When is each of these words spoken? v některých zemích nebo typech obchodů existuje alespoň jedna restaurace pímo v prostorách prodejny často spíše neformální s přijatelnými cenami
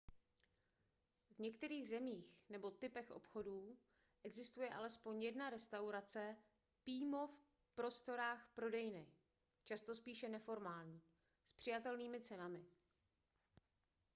v 1.35 1.39
některých 1.39 1.87
zemích 1.89 2.37
nebo 2.49 2.71
typech 2.71 3.11
obchodů 3.11 3.77
existuje 4.23 4.69
alespoň 4.69 5.21
jedna 5.23 5.49
restaurace 5.49 6.35
pímo 6.83 7.27
v 7.63 7.71
prostorách 7.75 8.49
prodejny 8.55 9.07
často 9.65 9.95
spíše 9.95 10.29
neformální 10.29 11.01
s 11.45 11.53
přijatelnými 11.53 12.21
cenami 12.21 12.65